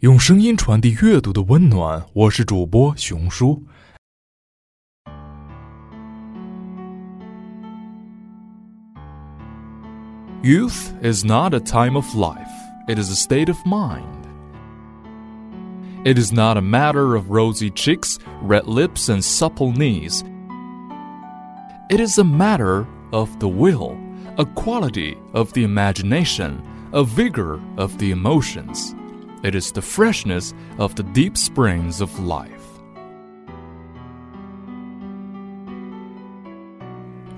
[0.00, 2.02] 用声音传递阅读的温暖。
[2.14, 3.62] 我是主播雄叔。
[10.42, 12.48] Youth is not a time of life,
[12.88, 14.06] it is a state of mind.
[16.06, 20.22] It is not a matter of rosy cheeks, red lips, and supple knees.
[21.90, 23.98] It is a matter of the will,
[24.38, 26.62] a quality of the imagination,
[26.94, 28.94] a vigor of the emotions.
[29.42, 32.66] It is the freshness of the deep springs of life.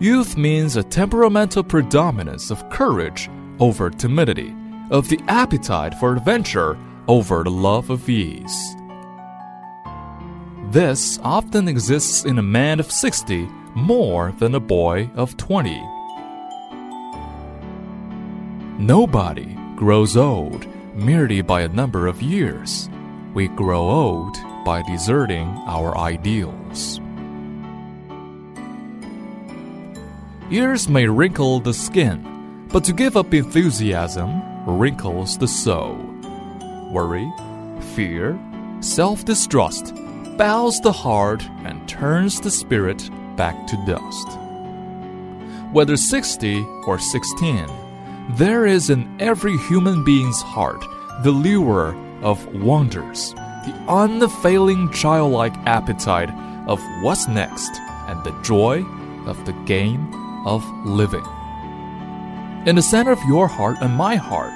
[0.00, 3.30] Youth means a temperamental predominance of courage
[3.60, 4.52] over timidity,
[4.90, 8.74] of the appetite for adventure over the love of ease.
[10.70, 13.46] This often exists in a man of 60
[13.76, 15.80] more than a boy of 20.
[18.78, 22.88] Nobody grows old merely by a number of years.
[23.34, 27.00] We grow old by deserting our ideals.
[30.50, 35.96] Years may wrinkle the skin, but to give up enthusiasm wrinkles the soul.
[36.90, 37.32] Worry,
[37.94, 38.38] fear,
[38.80, 39.94] self distrust
[40.36, 44.28] bows the heart and turns the spirit back to dust.
[45.72, 47.66] Whether 60 or 16,
[48.30, 50.84] there is in every human being's heart
[51.22, 56.30] the lure of wonders, the unfailing childlike appetite
[56.68, 57.70] of what's next,
[58.08, 58.84] and the joy
[59.26, 60.12] of the game
[60.46, 61.24] of living.
[62.66, 64.54] In the center of your heart and my heart,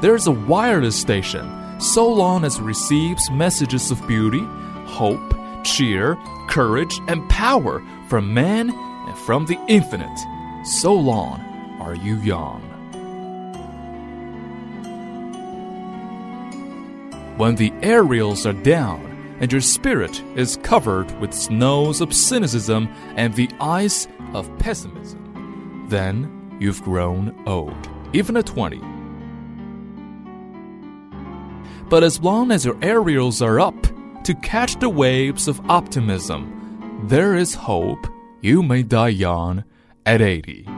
[0.00, 4.44] there is a wireless station so long as it receives messages of beauty,
[4.86, 6.16] hope, cheer,
[6.48, 10.18] courage, and power from man and from the infinite.
[10.64, 11.40] So long
[11.80, 12.67] are you young.
[17.38, 23.32] When the aerials are down and your spirit is covered with snows of cynicism and
[23.32, 28.80] the ice of pessimism, then you've grown old, even at 20.
[31.88, 33.86] But as long as your aerials are up
[34.24, 38.04] to catch the waves of optimism, there is hope
[38.40, 39.62] you may die young
[40.04, 40.77] at 80.